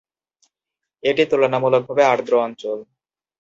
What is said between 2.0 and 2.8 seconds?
আর্দ্র অঞ্চল।